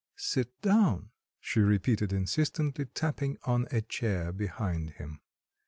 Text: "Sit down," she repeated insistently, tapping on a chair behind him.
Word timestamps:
"Sit 0.15 0.59
down," 0.63 1.11
she 1.39 1.59
repeated 1.59 2.11
insistently, 2.11 2.85
tapping 2.85 3.37
on 3.43 3.67
a 3.69 3.81
chair 3.81 4.31
behind 4.31 4.93
him. 4.93 5.21